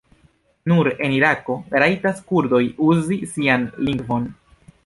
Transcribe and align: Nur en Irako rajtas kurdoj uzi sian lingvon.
Nur 0.71 0.89
en 1.07 1.13
Irako 1.17 1.57
rajtas 1.83 2.25
kurdoj 2.31 2.63
uzi 2.89 3.21
sian 3.35 3.69
lingvon. 3.89 4.27